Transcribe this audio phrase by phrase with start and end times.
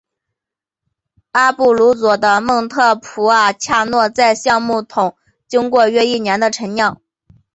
[1.33, 5.15] 阿布鲁佐的蒙特普尔恰诺在橡木桶
[5.47, 6.99] 经过约一年的陈酿。